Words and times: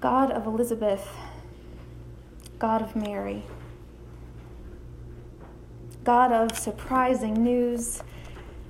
God 0.00 0.30
of 0.30 0.46
Elizabeth, 0.46 1.08
God 2.60 2.82
of 2.82 2.94
Mary, 2.94 3.42
God 6.04 6.30
of 6.30 6.56
surprising 6.56 7.34
news 7.42 8.02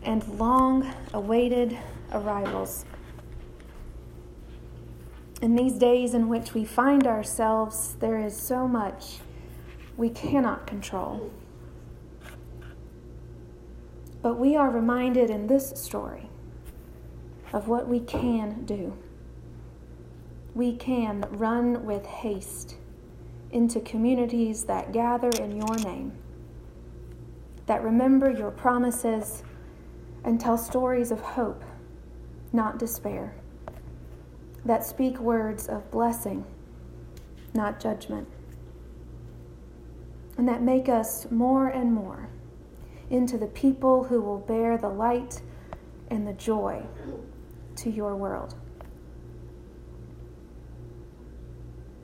and 0.02 0.26
long 0.38 0.90
awaited 1.12 1.78
arrivals. 2.12 2.86
In 5.42 5.54
these 5.54 5.74
days 5.74 6.14
in 6.14 6.28
which 6.28 6.54
we 6.54 6.64
find 6.64 7.06
ourselves, 7.06 7.96
there 8.00 8.18
is 8.18 8.34
so 8.34 8.66
much 8.66 9.18
we 9.98 10.08
cannot 10.08 10.66
control. 10.66 11.30
But 14.22 14.38
we 14.38 14.56
are 14.56 14.70
reminded 14.70 15.28
in 15.28 15.46
this 15.46 15.70
story 15.76 16.30
of 17.52 17.68
what 17.68 17.86
we 17.86 18.00
can 18.00 18.64
do. 18.64 18.96
We 20.54 20.76
can 20.76 21.24
run 21.30 21.84
with 21.84 22.04
haste 22.06 22.76
into 23.50 23.80
communities 23.80 24.64
that 24.64 24.92
gather 24.92 25.30
in 25.40 25.56
your 25.56 25.76
name, 25.78 26.12
that 27.66 27.82
remember 27.82 28.30
your 28.30 28.50
promises 28.50 29.42
and 30.24 30.40
tell 30.40 30.58
stories 30.58 31.10
of 31.10 31.20
hope, 31.20 31.62
not 32.52 32.78
despair, 32.78 33.34
that 34.64 34.84
speak 34.84 35.18
words 35.18 35.68
of 35.68 35.90
blessing, 35.90 36.44
not 37.54 37.80
judgment, 37.80 38.28
and 40.36 40.46
that 40.48 40.62
make 40.62 40.88
us 40.88 41.30
more 41.30 41.68
and 41.68 41.92
more 41.92 42.28
into 43.10 43.38
the 43.38 43.46
people 43.46 44.04
who 44.04 44.20
will 44.20 44.38
bear 44.38 44.76
the 44.76 44.88
light 44.88 45.40
and 46.10 46.26
the 46.26 46.32
joy 46.34 46.82
to 47.76 47.90
your 47.90 48.16
world. 48.16 48.54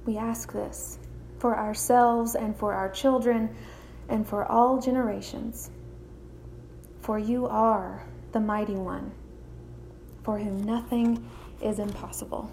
We 0.05 0.19
ask 0.19 0.53
this 0.53 0.99
for 1.39 1.57
ourselves 1.57 2.35
and 2.35 2.57
for 2.57 2.75
our 2.75 2.91
children 2.91 3.55
and 4.09 4.27
for 4.27 4.51
all 4.51 4.81
generations. 4.81 5.71
For 7.01 7.19
you 7.19 7.47
are 7.47 8.05
the 8.33 8.41
mighty 8.41 8.77
one, 8.77 9.13
for 10.23 10.39
whom 10.39 10.63
nothing 10.63 11.29
is 11.63 11.79
impossible. 11.79 12.51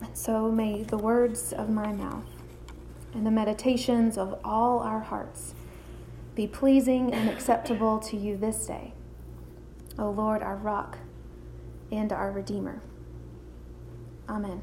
And 0.00 0.16
so 0.16 0.50
may 0.50 0.82
the 0.82 0.98
words 0.98 1.52
of 1.52 1.70
my 1.70 1.92
mouth 1.92 2.24
and 3.14 3.26
the 3.26 3.30
meditations 3.30 4.18
of 4.18 4.38
all 4.44 4.80
our 4.80 5.00
hearts 5.00 5.54
be 6.34 6.46
pleasing 6.46 7.14
and 7.14 7.30
acceptable 7.30 7.98
to 8.00 8.16
you 8.16 8.36
this 8.36 8.66
day, 8.66 8.92
O 9.98 10.10
Lord, 10.10 10.42
our 10.42 10.56
rock 10.56 10.98
and 11.90 12.12
our 12.12 12.30
Redeemer. 12.30 12.82
Amen. 14.28 14.60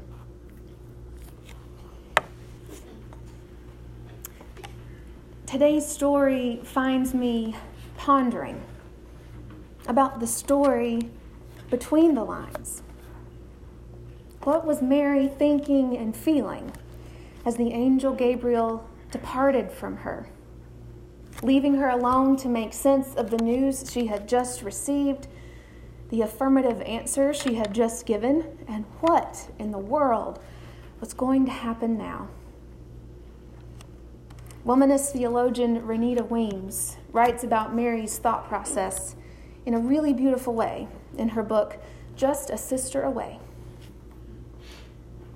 Today's 5.46 5.86
story 5.86 6.60
finds 6.64 7.14
me 7.14 7.56
pondering 7.96 8.60
about 9.86 10.20
the 10.20 10.26
story 10.26 11.08
between 11.70 12.14
the 12.14 12.24
lines. 12.24 12.82
What 14.42 14.66
was 14.66 14.82
Mary 14.82 15.28
thinking 15.28 15.96
and 15.96 16.14
feeling 16.14 16.72
as 17.46 17.56
the 17.56 17.72
angel 17.72 18.12
Gabriel 18.12 18.86
departed 19.10 19.70
from 19.70 19.98
her, 19.98 20.28
leaving 21.42 21.74
her 21.76 21.88
alone 21.88 22.36
to 22.38 22.48
make 22.48 22.72
sense 22.74 23.14
of 23.14 23.30
the 23.30 23.38
news 23.38 23.90
she 23.90 24.06
had 24.06 24.28
just 24.28 24.62
received, 24.62 25.28
the 26.10 26.22
affirmative 26.22 26.80
answer 26.82 27.32
she 27.32 27.54
had 27.54 27.74
just 27.74 28.06
given, 28.06 28.58
and 28.68 28.84
what 29.00 29.50
in 29.58 29.70
the 29.70 29.78
world 29.78 30.38
was 31.00 31.12
going 31.12 31.44
to 31.46 31.50
happen 31.50 31.98
now. 31.98 32.28
Womanist 34.64 35.12
theologian 35.12 35.82
Renita 35.82 36.28
Weems 36.28 36.96
writes 37.12 37.44
about 37.44 37.74
Mary's 37.74 38.16
thought 38.18 38.48
process 38.48 39.14
in 39.66 39.74
a 39.74 39.78
really 39.78 40.12
beautiful 40.12 40.54
way 40.54 40.88
in 41.18 41.30
her 41.30 41.42
book, 41.42 41.78
Just 42.16 42.48
a 42.50 42.56
Sister 42.56 43.02
Away. 43.02 43.40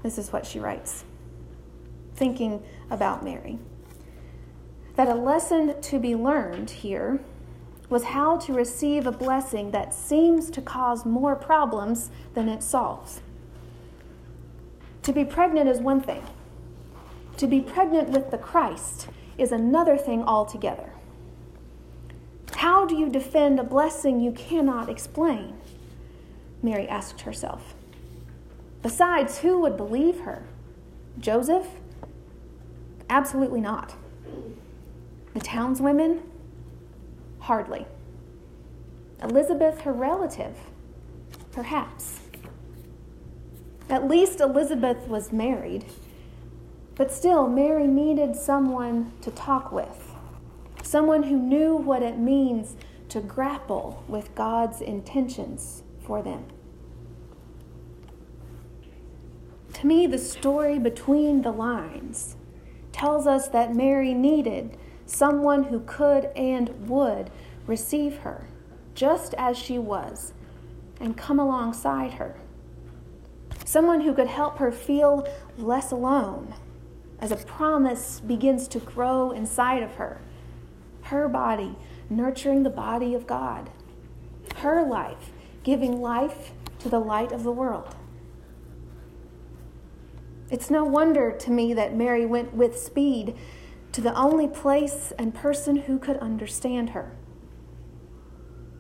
This 0.03 0.17
is 0.17 0.33
what 0.33 0.47
she 0.47 0.59
writes 0.59 1.05
thinking 2.15 2.63
about 2.91 3.23
Mary. 3.23 3.59
That 4.97 5.09
a 5.09 5.15
lesson 5.15 5.81
to 5.81 5.99
be 6.01 6.17
learned 6.17 6.71
here 6.71 7.21
was 7.89 8.05
how 8.05 8.37
to 8.37 8.53
receive 8.53 9.07
a 9.07 9.13
blessing 9.13 9.71
that 9.71 9.95
seems 9.95 10.51
to 10.51 10.61
cause 10.61 11.07
more 11.07 11.35
problems 11.35 12.11
than 12.35 12.49
it 12.49 12.63
solves. 12.63 13.21
To 15.03 15.13
be 15.13 15.25
pregnant 15.25 15.69
is 15.69 15.81
one 15.81 16.01
thing, 16.01 16.23
to 17.39 17.47
be 17.47 17.61
pregnant 17.61 18.11
with 18.11 18.31
the 18.31 18.39
Christ 18.39 19.09
is 19.39 19.53
another 19.53 19.97
thing 19.97 20.23
altogether. 20.25 20.91
How 22.57 22.85
do 22.85 22.97
you 22.97 23.09
defend 23.09 23.61
a 23.61 23.65
blessing 23.65 24.21
you 24.21 24.33
cannot 24.33 24.89
explain? 24.89 25.55
Mary 26.63 26.89
asked 26.89 27.21
herself. 27.21 27.75
Besides, 28.83 29.39
who 29.39 29.61
would 29.61 29.77
believe 29.77 30.21
her? 30.21 30.45
Joseph? 31.21 31.67
Absolutely 33.09 33.61
not. 33.61 33.95
The 35.35 35.41
townswomen? 35.41 36.23
Hardly. 37.49 37.87
Elizabeth, 39.23 39.81
her 39.81 39.93
relative? 39.95 40.55
Perhaps. 41.51 42.21
At 43.89 44.07
least 44.07 44.43
Elizabeth 44.43 45.09
was 45.09 45.33
married, 45.33 45.87
but 46.95 47.11
still, 47.11 47.49
Mary 47.49 47.87
needed 47.87 48.37
someone 48.37 49.15
to 49.23 49.31
talk 49.31 49.73
with, 49.73 50.15
someone 50.83 51.23
who 51.23 51.39
knew 51.39 51.75
what 51.75 52.03
it 52.03 52.19
means 52.19 52.77
to 53.09 53.23
grapple 53.23 54.05
with 54.07 54.35
God's 54.35 54.83
intentions 54.83 55.85
for 56.05 56.21
them. 56.21 56.45
To 59.73 59.87
me, 59.87 60.07
the 60.07 60.19
story 60.19 60.79
between 60.79 61.41
the 61.41 61.53
lines 61.53 62.37
tells 62.93 63.27
us 63.27 63.49
that 63.49 63.75
Mary 63.75 64.13
needed 64.13 64.77
someone 65.09 65.65
who 65.65 65.81
could 65.81 66.27
and 66.37 66.89
would 66.89 67.31
receive 67.67 68.19
her 68.19 68.47
just 68.95 69.35
as 69.39 69.57
she 69.57 69.79
was 69.79 70.33
and 71.01 71.17
come 71.17 71.41
alongside 71.41 72.15
her. 72.15 72.37
Someone 73.65 74.03
who 74.03 74.15
could 74.15 74.27
help 74.27 74.59
her 74.59 74.71
feel 74.71 75.27
less 75.57 75.91
alone 75.91 76.55
as 77.21 77.33
a 77.33 77.37
promise 77.37 78.21
begins 78.21 78.69
to 78.69 78.79
grow 78.79 79.31
inside 79.31 79.83
of 79.83 79.95
her. 79.95 80.21
Her 81.03 81.29
body 81.29 81.77
nurturing 82.11 82.63
the 82.63 82.71
body 82.71 83.15
of 83.15 83.27
God. 83.27 83.71
Her 84.57 84.87
life 84.87 85.31
giving 85.63 86.01
life 86.01 86.53
to 86.81 86.89
the 86.89 87.01
light 87.01 87.33
of 87.33 87.45
the 87.45 87.53
world. 87.53 87.95
It's 90.51 90.71
no 90.71 90.85
wonder 90.85 91.31
to 91.33 91.51
me 91.51 91.75
that 91.75 91.95
Mary 91.95 92.25
went 92.25 92.55
with 92.55 92.79
speed 92.79 93.37
to 93.99 94.05
the 94.05 94.15
only 94.15 94.47
place 94.47 95.13
and 95.19 95.35
person 95.35 95.75
who 95.75 95.99
could 95.99 96.17
understand 96.19 96.91
her, 96.91 97.17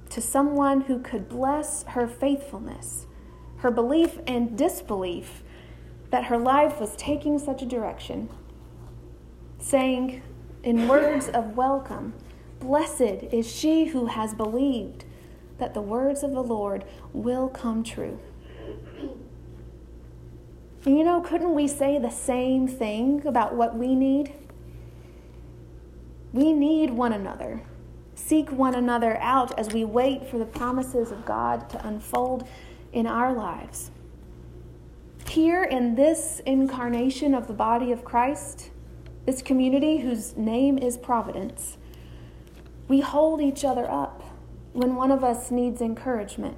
to 0.08 0.20
someone 0.20 0.82
who 0.82 1.00
could 1.00 1.28
bless 1.28 1.82
her 1.88 2.06
faithfulness, 2.06 3.08
her 3.56 3.70
belief 3.72 4.20
and 4.28 4.56
disbelief 4.56 5.42
that 6.10 6.26
her 6.26 6.38
life 6.38 6.78
was 6.78 6.94
taking 6.94 7.36
such 7.36 7.62
a 7.62 7.66
direction, 7.66 8.28
saying 9.58 10.22
in 10.62 10.86
words 10.86 11.28
of 11.28 11.56
welcome, 11.56 12.14
Blessed 12.60 13.24
is 13.32 13.50
she 13.50 13.86
who 13.86 14.06
has 14.06 14.34
believed 14.34 15.04
that 15.58 15.74
the 15.74 15.82
words 15.82 16.22
of 16.22 16.30
the 16.30 16.44
Lord 16.44 16.84
will 17.12 17.48
come 17.48 17.82
true. 17.82 18.20
And 20.84 20.96
you 20.96 21.02
know, 21.02 21.20
couldn't 21.20 21.56
we 21.56 21.66
say 21.66 21.98
the 21.98 22.08
same 22.08 22.68
thing 22.68 23.26
about 23.26 23.56
what 23.56 23.76
we 23.76 23.96
need? 23.96 24.32
We 26.32 26.52
need 26.52 26.90
one 26.90 27.12
another. 27.12 27.62
Seek 28.14 28.50
one 28.50 28.74
another 28.74 29.16
out 29.18 29.58
as 29.58 29.72
we 29.72 29.84
wait 29.84 30.28
for 30.28 30.38
the 30.38 30.44
promises 30.44 31.10
of 31.10 31.24
God 31.24 31.70
to 31.70 31.86
unfold 31.86 32.46
in 32.92 33.06
our 33.06 33.32
lives. 33.32 33.90
Here 35.28 35.62
in 35.62 35.94
this 35.94 36.40
incarnation 36.44 37.34
of 37.34 37.46
the 37.46 37.52
body 37.52 37.92
of 37.92 38.04
Christ, 38.04 38.70
this 39.26 39.42
community 39.42 39.98
whose 39.98 40.36
name 40.36 40.78
is 40.78 40.96
Providence, 40.96 41.76
we 42.88 43.00
hold 43.00 43.40
each 43.40 43.64
other 43.64 43.88
up 43.90 44.22
when 44.72 44.94
one 44.94 45.10
of 45.10 45.22
us 45.22 45.50
needs 45.50 45.80
encouragement 45.80 46.56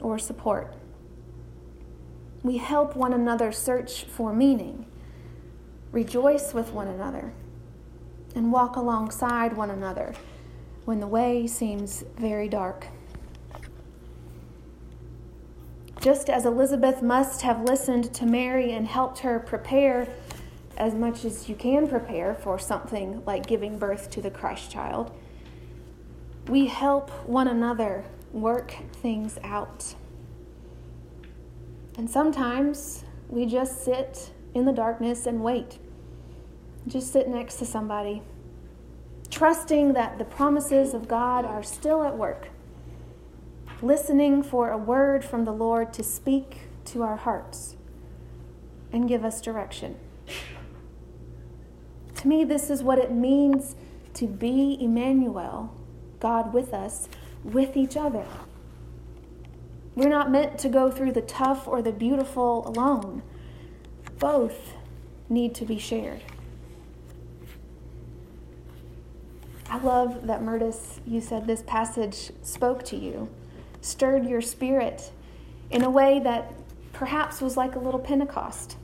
or 0.00 0.18
support. 0.18 0.74
We 2.42 2.56
help 2.56 2.96
one 2.96 3.12
another 3.12 3.52
search 3.52 4.04
for 4.04 4.32
meaning, 4.32 4.86
rejoice 5.92 6.54
with 6.54 6.72
one 6.72 6.88
another, 6.88 7.32
and 8.38 8.52
walk 8.52 8.76
alongside 8.76 9.56
one 9.56 9.68
another 9.68 10.14
when 10.84 11.00
the 11.00 11.06
way 11.08 11.44
seems 11.44 12.04
very 12.16 12.48
dark. 12.48 12.86
Just 16.00 16.30
as 16.30 16.46
Elizabeth 16.46 17.02
must 17.02 17.42
have 17.42 17.64
listened 17.64 18.14
to 18.14 18.24
Mary 18.24 18.70
and 18.70 18.86
helped 18.86 19.18
her 19.18 19.40
prepare 19.40 20.06
as 20.76 20.94
much 20.94 21.24
as 21.24 21.48
you 21.48 21.56
can 21.56 21.88
prepare 21.88 22.36
for 22.36 22.60
something 22.60 23.20
like 23.26 23.44
giving 23.44 23.76
birth 23.76 24.08
to 24.10 24.22
the 24.22 24.30
Christ 24.30 24.70
child, 24.70 25.10
we 26.46 26.66
help 26.66 27.10
one 27.26 27.48
another 27.48 28.04
work 28.32 28.72
things 29.02 29.36
out. 29.42 29.96
And 31.96 32.08
sometimes 32.08 33.04
we 33.28 33.46
just 33.46 33.84
sit 33.84 34.30
in 34.54 34.64
the 34.64 34.72
darkness 34.72 35.26
and 35.26 35.42
wait. 35.42 35.80
Just 36.88 37.12
sit 37.12 37.28
next 37.28 37.56
to 37.56 37.66
somebody, 37.66 38.22
trusting 39.30 39.92
that 39.92 40.16
the 40.16 40.24
promises 40.24 40.94
of 40.94 41.06
God 41.06 41.44
are 41.44 41.62
still 41.62 42.02
at 42.02 42.16
work, 42.16 42.48
listening 43.82 44.42
for 44.42 44.70
a 44.70 44.78
word 44.78 45.22
from 45.22 45.44
the 45.44 45.52
Lord 45.52 45.92
to 45.92 46.02
speak 46.02 46.60
to 46.86 47.02
our 47.02 47.16
hearts 47.16 47.76
and 48.90 49.06
give 49.06 49.22
us 49.22 49.42
direction. 49.42 49.96
To 52.14 52.26
me, 52.26 52.42
this 52.42 52.70
is 52.70 52.82
what 52.82 52.98
it 52.98 53.12
means 53.12 53.76
to 54.14 54.26
be 54.26 54.78
Emmanuel, 54.80 55.76
God 56.20 56.54
with 56.54 56.72
us, 56.72 57.06
with 57.44 57.76
each 57.76 57.98
other. 57.98 58.24
We're 59.94 60.08
not 60.08 60.30
meant 60.30 60.58
to 60.60 60.70
go 60.70 60.90
through 60.90 61.12
the 61.12 61.20
tough 61.20 61.68
or 61.68 61.82
the 61.82 61.92
beautiful 61.92 62.66
alone. 62.66 63.22
Both 64.18 64.72
need 65.28 65.54
to 65.56 65.66
be 65.66 65.78
shared. 65.78 66.22
I 69.70 69.78
love 69.78 70.26
that, 70.26 70.40
Murtis, 70.40 71.00
you 71.06 71.20
said 71.20 71.46
this 71.46 71.62
passage 71.62 72.32
spoke 72.42 72.84
to 72.84 72.96
you, 72.96 73.28
stirred 73.80 74.26
your 74.26 74.40
spirit 74.40 75.12
in 75.70 75.82
a 75.82 75.90
way 75.90 76.20
that 76.20 76.52
perhaps 76.92 77.40
was 77.40 77.56
like 77.56 77.74
a 77.74 77.78
little 77.78 78.00
Pentecost. 78.00 78.76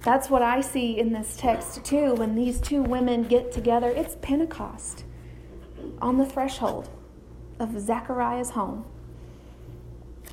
That's 0.00 0.30
what 0.30 0.42
I 0.42 0.60
see 0.60 0.98
in 0.98 1.12
this 1.12 1.36
text, 1.36 1.84
too. 1.84 2.14
When 2.14 2.34
these 2.34 2.60
two 2.60 2.82
women 2.82 3.24
get 3.24 3.52
together, 3.52 3.88
it's 3.88 4.16
Pentecost 4.22 5.04
on 6.00 6.18
the 6.18 6.26
threshold 6.26 6.88
of 7.58 7.78
Zechariah's 7.80 8.50
home 8.50 8.84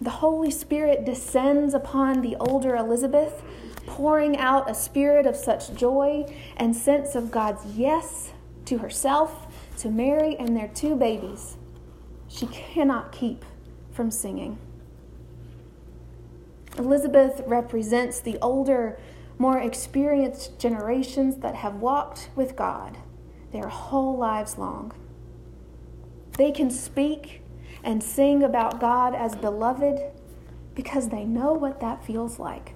the 0.02 0.10
Holy 0.10 0.50
Spirit 0.50 1.04
descends 1.04 1.74
upon 1.74 2.22
the 2.22 2.38
older 2.38 2.76
Elizabeth, 2.76 3.44
pouring 3.86 4.38
out 4.38 4.70
a 4.70 4.74
spirit 4.74 5.26
of 5.26 5.36
such 5.36 5.74
joy 5.74 6.26
and 6.56 6.76
sense 6.76 7.16
of 7.16 7.32
God's 7.32 7.66
yes 7.76 8.32
to 8.66 8.80
herself, 8.80 9.48
to 9.78 9.90
Mary, 9.90 10.36
and 10.38 10.56
their 10.56 10.68
two 10.68 10.96
babies. 10.96 11.58
She 12.28 12.48
cannot 12.48 13.12
keep 13.12 13.44
from 13.92 14.12
singing. 14.12 14.58
Elizabeth 16.78 17.42
represents 17.46 18.20
the 18.20 18.38
older, 18.42 19.00
more 19.38 19.60
experienced 19.60 20.60
generations 20.60 21.38
that 21.38 21.56
have 21.56 21.76
walked 21.76 22.30
with 22.36 22.56
God 22.56 22.98
their 23.52 23.68
whole 23.68 24.18
lives 24.18 24.58
long. 24.58 24.92
They 26.38 26.52
can 26.52 26.70
speak 26.70 27.42
and 27.84 28.04
sing 28.04 28.44
about 28.44 28.80
God 28.80 29.16
as 29.16 29.36
beloved 29.36 30.00
because 30.76 31.10
they 31.10 31.26
know 31.26 31.54
what 31.54 31.80
that 31.82 32.06
feels 32.06 32.40
like. 32.40 32.76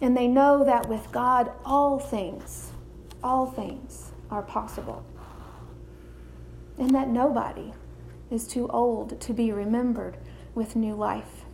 And 0.00 0.16
they 0.16 0.28
know 0.28 0.64
that 0.64 0.88
with 0.88 1.12
God, 1.12 1.50
all 1.64 1.98
things, 1.98 2.70
all 3.22 3.46
things 3.46 4.09
are 4.30 4.42
possible. 4.42 5.04
And 6.78 6.94
that 6.94 7.08
nobody 7.08 7.72
is 8.30 8.46
too 8.46 8.68
old 8.68 9.20
to 9.20 9.32
be 9.32 9.52
remembered 9.52 10.16
with 10.54 10.76
new 10.76 10.94
life. 10.94 11.44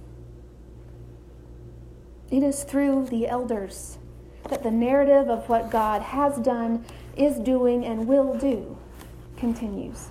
It 2.31 2.43
is 2.43 2.64
through 2.64 3.06
the 3.06 3.28
elders 3.28 3.99
that 4.49 4.62
the 4.62 4.70
narrative 4.70 5.28
of 5.28 5.49
what 5.49 5.70
God 5.70 6.02
has 6.02 6.38
done, 6.38 6.84
is 7.17 7.38
doing, 7.38 7.84
and 7.84 8.06
will 8.06 8.34
do 8.37 8.76
continues. 9.37 10.11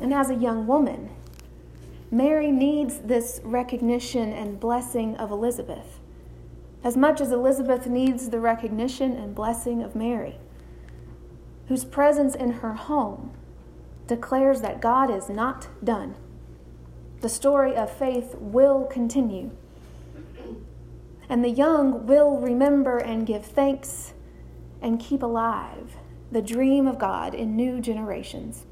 And 0.00 0.14
as 0.14 0.30
a 0.30 0.34
young 0.34 0.66
woman, 0.66 1.10
Mary 2.10 2.50
needs 2.50 3.00
this 3.00 3.40
recognition 3.44 4.32
and 4.32 4.58
blessing 4.58 5.16
of 5.16 5.30
Elizabeth, 5.30 5.97
as 6.82 6.96
much 6.96 7.20
as 7.20 7.32
Elizabeth 7.32 7.86
needs 7.86 8.30
the 8.30 8.40
recognition 8.40 9.16
and 9.16 9.34
blessing 9.34 9.82
of 9.82 9.96
Mary, 9.96 10.38
whose 11.66 11.84
presence 11.84 12.34
in 12.34 12.52
her 12.52 12.74
home 12.74 13.32
declares 14.06 14.60
that 14.60 14.80
God 14.80 15.10
is 15.10 15.28
not 15.28 15.68
done. 15.82 16.14
The 17.20 17.28
story 17.28 17.74
of 17.74 17.90
faith 17.90 18.34
will 18.38 18.84
continue. 18.84 19.50
And 21.28 21.44
the 21.44 21.50
young 21.50 22.06
will 22.06 22.38
remember 22.38 22.98
and 22.98 23.26
give 23.26 23.44
thanks 23.44 24.14
and 24.80 25.00
keep 25.00 25.22
alive 25.22 25.96
the 26.30 26.40
dream 26.42 26.86
of 26.86 26.98
God 26.98 27.34
in 27.34 27.56
new 27.56 27.80
generations. 27.80 28.64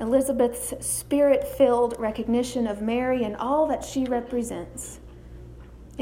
Elizabeth's 0.00 0.74
spirit 0.84 1.46
filled 1.46 1.94
recognition 1.98 2.66
of 2.66 2.82
Mary 2.82 3.22
and 3.22 3.36
all 3.36 3.66
that 3.66 3.84
she 3.84 4.04
represents 4.04 5.00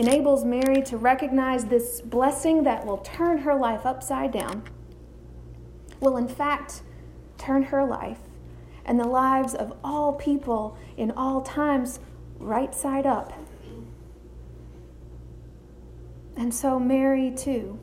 enables 0.01 0.45
Mary 0.45 0.83
to 0.83 0.97
recognize 0.97 1.67
this 1.67 2.01
blessing 2.01 2.65
that 2.65 2.87
will 2.87 2.99
turn 2.99 3.39
her 3.39 3.55
life 3.55 3.85
upside 3.85 4.33
down, 4.33 4.63
will 6.01 6.17
in 6.17 6.27
fact 6.27 6.83
turn 7.39 7.65
her 7.65 7.85
life 7.85 8.19
and 8.85 8.99
the 8.99 9.07
lives 9.07 9.55
of 9.55 9.77
all 9.85 10.15
people 10.15 10.77
in 10.97 11.11
all 11.13 11.43
times 11.43 12.01
right 12.39 12.75
side 12.75 13.07
up. 13.07 13.33
And 16.37 16.55
so 16.55 16.81
Mary, 16.81 17.31
too, 17.31 17.79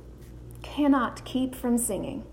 cannot 0.64 1.24
keep 1.24 1.54
from 1.54 1.78
singing 1.78 2.26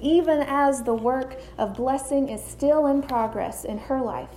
even 0.00 0.40
as 0.46 0.82
the 0.82 0.94
work 0.94 1.40
of 1.56 1.74
blessing 1.74 2.28
is 2.28 2.42
still 2.42 2.86
in 2.86 3.02
progress 3.02 3.64
in 3.64 3.78
her 3.78 4.00
life, 4.00 4.36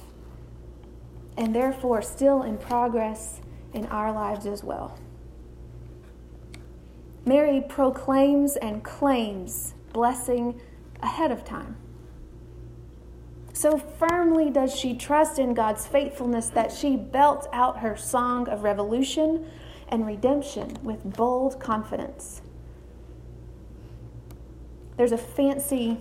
and 1.37 1.53
therefore 1.53 2.01
still 2.01 2.41
in 2.41 2.57
progress 2.57 3.40
in 3.73 3.85
our 3.87 4.11
lives 4.11 4.45
as 4.45 4.63
well. 4.63 4.97
Mary 7.25 7.63
proclaims 7.67 8.55
and 8.57 8.83
claims 8.83 9.73
blessing 9.93 10.59
ahead 11.01 11.31
of 11.31 11.43
time. 11.43 11.77
So 13.53 13.77
firmly 13.77 14.49
does 14.49 14.75
she 14.75 14.95
trust 14.95 15.37
in 15.37 15.53
God's 15.53 15.85
faithfulness 15.85 16.49
that 16.49 16.71
she 16.71 16.95
belts 16.95 17.47
out 17.53 17.79
her 17.79 17.95
song 17.95 18.47
of 18.47 18.63
revolution 18.63 19.45
and 19.89 20.07
redemption 20.07 20.77
with 20.81 21.15
bold 21.15 21.59
confidence. 21.59 22.41
There's 24.97 25.11
a 25.11 25.17
fancy 25.17 25.99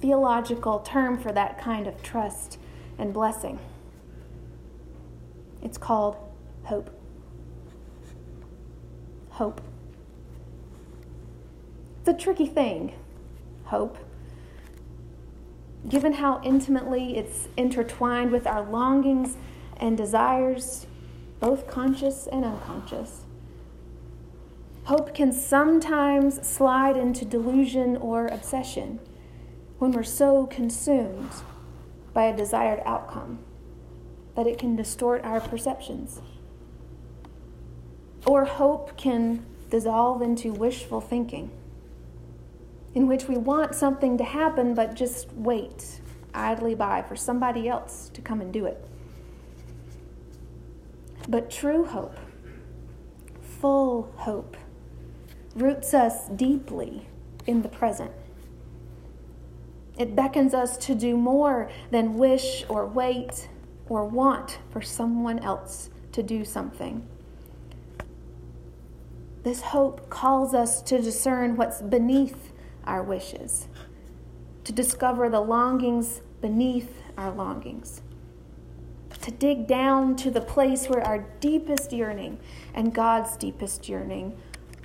theological 0.00 0.80
term 0.80 1.18
for 1.18 1.32
that 1.32 1.60
kind 1.60 1.86
of 1.86 2.02
trust 2.02 2.58
and 2.98 3.12
blessing. 3.12 3.58
It's 5.62 5.78
called 5.78 6.16
hope. 6.64 6.90
Hope. 9.36 9.60
It's 12.00 12.08
a 12.08 12.14
tricky 12.14 12.46
thing, 12.46 12.94
hope. 13.64 13.98
Given 15.86 16.14
how 16.14 16.40
intimately 16.42 17.18
it's 17.18 17.48
intertwined 17.54 18.30
with 18.30 18.46
our 18.46 18.64
longings 18.64 19.36
and 19.76 19.94
desires, 19.94 20.86
both 21.38 21.66
conscious 21.66 22.26
and 22.26 22.46
unconscious. 22.46 23.26
Hope 24.84 25.14
can 25.14 25.32
sometimes 25.32 26.48
slide 26.48 26.96
into 26.96 27.26
delusion 27.26 27.98
or 27.98 28.28
obsession 28.28 29.00
when 29.78 29.92
we're 29.92 30.02
so 30.02 30.46
consumed 30.46 31.30
by 32.14 32.24
a 32.24 32.34
desired 32.34 32.80
outcome 32.86 33.40
that 34.34 34.46
it 34.46 34.56
can 34.58 34.76
distort 34.76 35.22
our 35.24 35.42
perceptions. 35.42 36.22
Or 38.26 38.44
hope 38.44 38.96
can 38.96 39.44
dissolve 39.70 40.22
into 40.22 40.52
wishful 40.52 41.00
thinking, 41.00 41.50
in 42.94 43.06
which 43.06 43.28
we 43.28 43.36
want 43.36 43.74
something 43.74 44.18
to 44.18 44.24
happen 44.24 44.74
but 44.74 44.94
just 44.94 45.32
wait 45.32 46.00
idly 46.34 46.74
by 46.74 47.02
for 47.02 47.16
somebody 47.16 47.68
else 47.68 48.10
to 48.14 48.20
come 48.20 48.40
and 48.40 48.52
do 48.52 48.66
it. 48.66 48.84
But 51.28 51.50
true 51.50 51.84
hope, 51.84 52.16
full 53.60 54.12
hope, 54.16 54.56
roots 55.54 55.94
us 55.94 56.28
deeply 56.28 57.08
in 57.46 57.62
the 57.62 57.68
present. 57.68 58.12
It 59.98 60.14
beckons 60.14 60.52
us 60.52 60.76
to 60.78 60.94
do 60.94 61.16
more 61.16 61.70
than 61.90 62.18
wish 62.18 62.64
or 62.68 62.86
wait 62.86 63.48
or 63.88 64.04
want 64.04 64.58
for 64.70 64.82
someone 64.82 65.38
else 65.38 65.88
to 66.12 66.22
do 66.22 66.44
something. 66.44 67.06
This 69.46 69.62
hope 69.62 70.10
calls 70.10 70.54
us 70.54 70.82
to 70.82 71.00
discern 71.00 71.54
what's 71.54 71.80
beneath 71.80 72.50
our 72.82 73.00
wishes, 73.00 73.68
to 74.64 74.72
discover 74.72 75.28
the 75.28 75.38
longings 75.40 76.20
beneath 76.40 77.00
our 77.16 77.30
longings, 77.30 78.02
to 79.22 79.30
dig 79.30 79.68
down 79.68 80.16
to 80.16 80.32
the 80.32 80.40
place 80.40 80.88
where 80.88 81.00
our 81.00 81.28
deepest 81.38 81.92
yearning 81.92 82.40
and 82.74 82.92
God's 82.92 83.36
deepest 83.36 83.88
yearning 83.88 84.36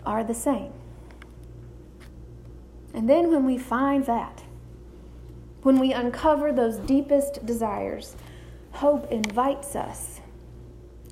are 0.05 0.23
the 0.23 0.35
same. 0.35 0.71
And 2.93 3.09
then 3.09 3.31
when 3.31 3.47
we 3.47 3.57
find 3.57 4.05
that, 4.05 4.43
when 5.63 5.79
we 5.79 5.91
uncover 5.91 6.51
those 6.51 6.77
deepest 6.77 7.47
desires, 7.47 8.15
hope 8.73 9.11
invites 9.11 9.75
us, 9.75 10.21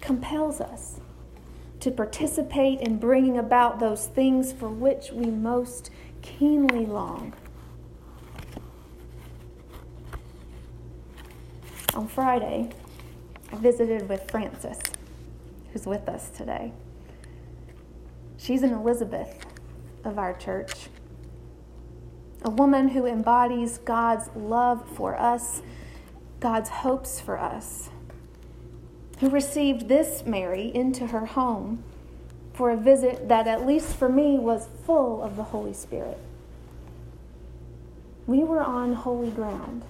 compels 0.02 0.62
us 0.62 1.02
to 1.80 1.92
participate 1.92 2.82
in 2.82 2.98
bringing 2.98 3.38
about 3.38 3.80
those 3.80 4.08
things 4.08 4.52
for 4.52 4.70
which 4.70 5.12
we 5.12 5.28
most 5.28 5.90
keenly 6.22 6.86
long. 6.86 7.34
On 11.96 12.08
Friday, 12.08 12.70
I 13.52 13.56
visited 13.56 14.08
with 14.08 14.30
Frances, 14.30 14.80
who's 15.72 15.86
with 15.86 16.08
us 16.08 16.30
today. 16.30 16.72
She's 18.38 18.64
an 18.64 18.72
Elizabeth 18.72 19.46
of 20.04 20.18
our 20.18 20.34
church 20.34 20.90
a 22.44 22.50
woman 22.50 22.90
who 22.90 23.06
embodies 23.06 23.80
God's 23.80 24.30
love 24.36 24.86
for 24.96 25.20
us, 25.20 25.62
God's 26.40 26.70
hopes 26.70 27.20
for 27.20 27.38
us, 27.38 27.90
who 29.20 29.30
received 29.30 29.88
this 29.88 30.24
Mary 30.26 30.72
into 30.74 31.08
her 31.08 31.26
home 31.26 31.84
for 32.54 32.72
a 32.72 32.78
visit 32.78 33.28
that, 33.30 33.48
at 33.48 33.66
least 33.66 33.96
for 33.96 34.10
me, 34.10 34.38
was 34.38 34.68
full 34.86 35.22
of 35.22 35.36
the 35.36 35.44
Holy 35.44 35.74
Spirit. 35.74 36.18
We 38.28 38.44
were 38.44 38.62
on 38.62 38.94
holy 38.94 39.32
ground 39.32 39.84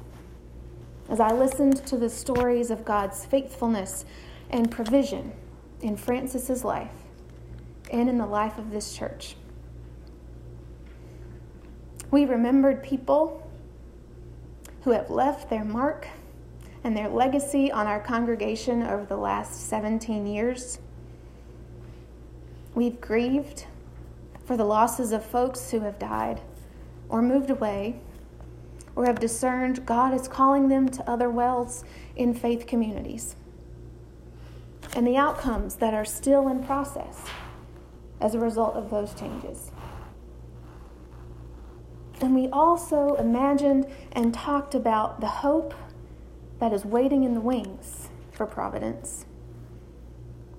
as 1.09 1.19
I 1.19 1.31
listened 1.31 1.85
to 1.87 1.97
the 1.97 2.09
stories 2.09 2.69
of 2.69 2.85
God's 2.85 3.25
faithfulness 3.25 4.05
and 4.49 4.69
provision 4.69 5.33
in 5.81 5.97
Frances's 5.97 6.63
life 6.63 6.91
and 7.91 8.07
in 8.07 8.17
the 8.17 8.25
life 8.25 8.57
of 8.57 8.71
this 8.71 8.95
church. 8.95 9.35
We 12.11 12.25
remembered 12.25 12.83
people 12.83 13.47
who 14.83 14.91
have 14.91 15.09
left 15.09 15.49
their 15.49 15.65
mark 15.65 16.07
and 16.83 16.95
their 16.95 17.09
legacy 17.09 17.71
on 17.71 17.87
our 17.87 17.99
congregation 17.99 18.83
over 18.83 19.05
the 19.05 19.17
last 19.17 19.67
17 19.67 20.25
years. 20.25 20.79
We've 22.73 22.99
grieved 23.01 23.65
for 24.45 24.55
the 24.55 24.65
losses 24.65 25.11
of 25.11 25.25
folks 25.25 25.71
who 25.71 25.81
have 25.81 25.99
died 25.99 26.41
or 27.09 27.21
moved 27.21 27.49
away 27.49 27.99
or 28.95 29.05
have 29.05 29.19
discerned 29.19 29.85
God 29.85 30.13
is 30.13 30.27
calling 30.27 30.67
them 30.67 30.89
to 30.89 31.09
other 31.09 31.29
wells 31.29 31.83
in 32.15 32.33
faith 32.33 32.67
communities. 32.67 33.35
And 34.95 35.05
the 35.05 35.17
outcomes 35.17 35.75
that 35.75 35.93
are 35.93 36.05
still 36.05 36.47
in 36.47 36.63
process 36.63 37.25
as 38.19 38.35
a 38.35 38.39
result 38.39 38.75
of 38.75 38.89
those 38.89 39.13
changes. 39.13 39.71
And 42.21 42.35
we 42.35 42.47
also 42.49 43.15
imagined 43.15 43.87
and 44.11 44.33
talked 44.33 44.75
about 44.75 45.21
the 45.21 45.27
hope 45.27 45.73
that 46.59 46.73
is 46.73 46.85
waiting 46.85 47.23
in 47.23 47.33
the 47.33 47.41
wings 47.41 48.09
for 48.31 48.45
Providence 48.45 49.25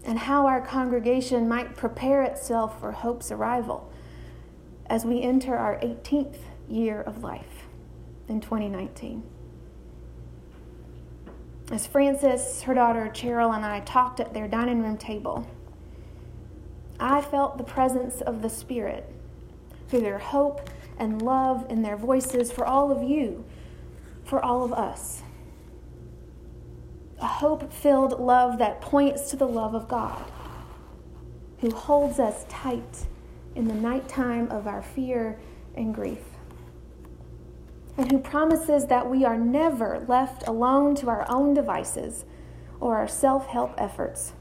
and 0.05 0.19
how 0.19 0.47
our 0.47 0.61
congregation 0.61 1.49
might 1.49 1.77
prepare 1.77 2.23
itself 2.23 2.81
for 2.81 2.93
hope's 2.93 3.31
arrival 3.31 3.91
as 4.87 5.05
we 5.05 5.23
enter 5.23 5.57
our 5.57 5.79
18th 5.81 6.39
year 6.69 7.03
of 7.03 7.23
life 7.23 7.67
in 8.29 8.41
2019. 8.41 9.23
As 11.71 11.87
Frances, 11.87 12.63
her 12.63 12.75
daughter 12.75 13.11
Cheryl, 13.13 13.55
and 13.55 13.65
I 13.65 13.81
talked 13.81 14.19
at 14.19 14.35
their 14.35 14.49
dining 14.49 14.83
room 14.83 14.97
table, 14.97 15.47
I 16.99 17.21
felt 17.21 17.59
the 17.59 17.65
presence 17.65 18.21
of 18.21 18.43
the 18.43 18.51
Spirit 18.51 19.09
through 19.89 20.01
their 20.01 20.19
hope 20.19 20.69
and 20.99 21.23
love 21.23 21.67
in 21.71 21.83
their 21.83 21.97
voices 21.97 22.51
for 22.51 22.67
all 22.67 22.91
of 22.91 23.09
you, 23.09 23.45
for 24.25 24.45
all 24.45 24.65
of 24.65 24.73
us. 24.73 25.23
A 27.21 27.27
hope 27.27 27.73
filled 27.73 28.19
love 28.19 28.59
that 28.59 28.81
points 28.81 29.31
to 29.31 29.37
the 29.37 29.47
love 29.47 29.75
of 29.75 29.89
God, 29.89 30.25
who 31.59 31.71
holds 31.71 32.19
us 32.19 32.47
tight 32.49 33.07
in 33.55 33.69
the 33.69 33.75
nighttime 33.75 34.51
of 34.51 34.67
our 34.67 34.81
fear 34.81 35.39
and 35.75 35.95
grief, 35.95 36.25
and 37.99 38.11
who 38.11 38.19
promises 38.19 38.87
that 38.87 39.11
we 39.11 39.25
are 39.25 39.37
never 39.37 40.05
left 40.09 40.47
alone 40.49 40.95
to 40.97 41.09
our 41.09 41.27
own 41.29 41.53
devices 41.53 42.25
or 42.81 42.97
our 42.97 43.09
self 43.09 43.47
help 43.47 43.75
efforts, 43.77 44.33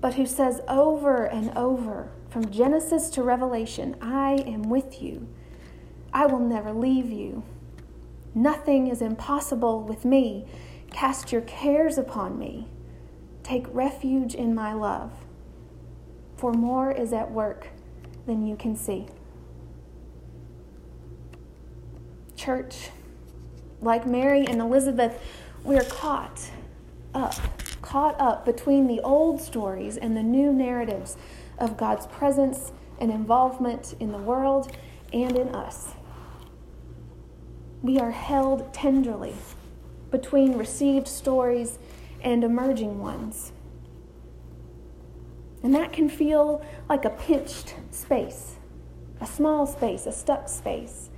but 0.00 0.14
who 0.14 0.26
says 0.26 0.60
over 0.68 1.24
and 1.24 1.56
over 1.56 2.10
from 2.28 2.50
Genesis 2.50 3.08
to 3.10 3.22
Revelation, 3.22 3.96
I 4.02 4.42
am 4.46 4.64
with 4.64 5.00
you. 5.00 5.26
I 6.12 6.26
will 6.26 6.40
never 6.40 6.72
leave 6.72 7.10
you. 7.10 7.44
Nothing 8.34 8.88
is 8.88 9.00
impossible 9.00 9.82
with 9.82 10.04
me. 10.04 10.44
Cast 10.90 11.32
your 11.32 11.42
cares 11.42 11.98
upon 11.98 12.38
me. 12.38 12.68
Take 13.42 13.66
refuge 13.70 14.34
in 14.34 14.54
my 14.54 14.72
love, 14.72 15.12
for 16.36 16.52
more 16.52 16.90
is 16.90 17.12
at 17.12 17.30
work 17.30 17.68
than 18.26 18.46
you 18.46 18.56
can 18.56 18.74
see. 18.74 19.06
Church, 22.34 22.90
like 23.80 24.06
Mary 24.06 24.44
and 24.46 24.60
Elizabeth, 24.60 25.22
we're 25.62 25.84
caught 25.84 26.50
up, 27.14 27.34
caught 27.82 28.20
up 28.20 28.44
between 28.44 28.86
the 28.86 29.00
old 29.00 29.40
stories 29.40 29.96
and 29.96 30.16
the 30.16 30.22
new 30.22 30.52
narratives 30.52 31.16
of 31.58 31.76
God's 31.76 32.06
presence 32.06 32.72
and 32.98 33.10
involvement 33.10 33.94
in 34.00 34.12
the 34.12 34.18
world 34.18 34.72
and 35.12 35.36
in 35.36 35.54
us. 35.54 35.94
We 37.82 37.98
are 37.98 38.10
held 38.10 38.72
tenderly 38.74 39.34
between 40.10 40.56
received 40.56 41.08
stories 41.08 41.78
and 42.22 42.44
emerging 42.44 42.98
ones. 42.98 43.52
And 45.62 45.74
that 45.74 45.92
can 45.92 46.08
feel 46.08 46.64
like 46.88 47.04
a 47.04 47.10
pinched 47.10 47.74
space, 47.90 48.56
a 49.20 49.26
small 49.26 49.66
space, 49.66 50.06
a 50.06 50.12
stuck 50.12 50.48
space. 50.48 51.10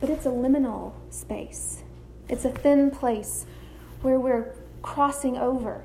But 0.00 0.10
it's 0.10 0.26
a 0.26 0.30
liminal 0.30 0.92
space. 1.10 1.84
It's 2.28 2.44
a 2.44 2.50
thin 2.50 2.90
place 2.90 3.46
where 4.02 4.18
we're 4.18 4.54
crossing 4.82 5.36
over, 5.36 5.84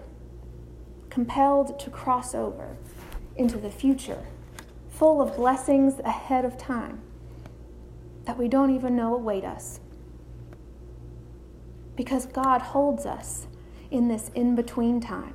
compelled 1.09 1.79
to 1.79 1.89
cross 1.89 2.33
over 2.33 2.75
into 3.35 3.57
the 3.57 3.69
future, 3.69 4.25
full 4.89 5.21
of 5.21 5.35
blessings 5.35 5.99
ahead 5.99 6.45
of 6.45 6.57
time 6.57 7.01
that 8.25 8.37
we 8.37 8.47
don't 8.47 8.75
even 8.75 8.95
know 8.95 9.15
await 9.15 9.43
us. 9.43 9.79
Because 11.99 12.27
God 12.27 12.61
holds 12.61 13.05
us 13.05 13.45
in 13.91 14.07
this 14.07 14.31
in 14.33 14.55
between 14.55 15.01
time. 15.01 15.33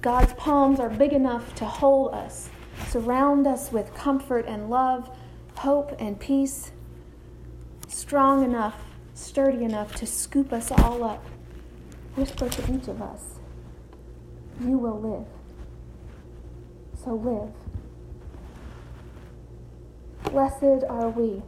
God's 0.00 0.32
palms 0.32 0.80
are 0.80 0.88
big 0.88 1.12
enough 1.12 1.54
to 1.56 1.66
hold 1.66 2.14
us, 2.14 2.48
surround 2.88 3.46
us 3.46 3.70
with 3.70 3.92
comfort 3.92 4.46
and 4.48 4.70
love, 4.70 5.14
hope 5.56 5.94
and 6.00 6.18
peace, 6.18 6.72
strong 7.88 8.42
enough, 8.42 8.80
sturdy 9.12 9.64
enough 9.64 9.94
to 9.96 10.06
scoop 10.06 10.50
us 10.50 10.70
all 10.70 11.04
up, 11.04 11.22
whisper 12.16 12.48
to 12.48 12.74
each 12.74 12.88
of 12.88 13.02
us, 13.02 13.38
You 14.62 14.78
will 14.78 14.98
live 14.98 15.26
so 17.04 17.16
live. 17.16 17.52
Blessed 20.32 20.84
are 20.88 21.10
we 21.10 21.42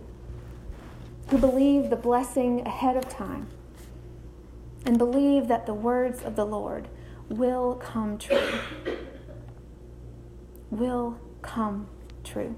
who 1.28 1.38
believe 1.38 1.90
the 1.90 1.96
blessing 1.96 2.66
ahead 2.66 2.96
of 2.96 3.08
time 3.08 3.48
and 4.84 4.98
believe 4.98 5.48
that 5.48 5.66
the 5.66 5.74
words 5.74 6.22
of 6.22 6.36
the 6.36 6.44
Lord 6.44 6.88
will 7.28 7.74
come 7.76 8.18
true. 8.18 8.50
Will 10.70 11.18
come 11.40 11.88
true. 12.24 12.56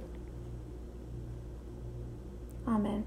Amen. 2.67 3.05